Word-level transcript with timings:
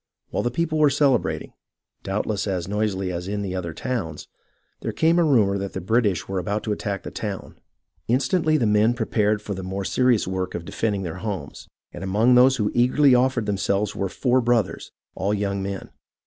While 0.31 0.41
the 0.41 0.49
people 0.49 0.79
were 0.79 0.89
celebrating, 0.89 1.53
doubtless 2.01 2.47
as 2.47 2.67
noisily 2.67 3.11
as 3.11 3.27
in 3.27 3.45
other 3.53 3.71
towns, 3.71 4.27
there 4.79 4.91
came 4.91 5.19
a 5.19 5.23
rumour 5.23 5.59
that 5.59 5.73
the 5.73 5.79
British 5.79 6.27
were 6.27 6.39
about 6.39 6.63
to 6.63 6.71
attack 6.71 7.03
the 7.03 7.11
town. 7.11 7.59
Instantly 8.07 8.57
the 8.57 8.65
men 8.65 8.95
prepared 8.95 9.43
for 9.43 9.53
the 9.53 9.61
more 9.61 9.85
serious 9.85 10.27
work 10.27 10.55
of 10.55 10.65
defending 10.65 11.03
their 11.03 11.17
homes, 11.17 11.67
and 11.93 12.03
among 12.03 12.33
those 12.33 12.55
who 12.55 12.71
eagerly 12.73 13.13
offered 13.13 13.45
them 13.45 13.57
selves 13.57 13.95
were 13.95 14.09
four 14.09 14.41
brothers, 14.41 14.91
all 15.13 15.35
young 15.35 15.61
men. 15.61 15.91